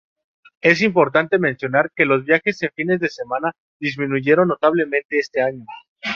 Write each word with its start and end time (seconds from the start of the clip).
Es 0.61 0.81
importante 0.81 1.37
mencionar 1.37 1.91
que 1.95 2.05
los 2.05 2.25
viajes 2.25 2.63
en 2.63 2.71
fines 2.75 2.99
de 3.01 3.07
semana 3.09 3.51
disminuyeron 3.79 4.47
notablemente 4.47 5.19
este 5.19 5.43
año. 5.43 5.63